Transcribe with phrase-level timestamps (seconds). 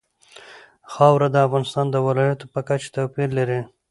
[0.93, 3.59] خاوره د افغانستان د ولایاتو په کچه توپیر لري.